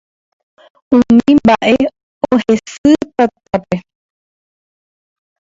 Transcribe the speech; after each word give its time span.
Umi 0.95 1.29
mbaʼe 1.39 1.75
ohesy 2.33 2.91
tatápe. 3.15 3.77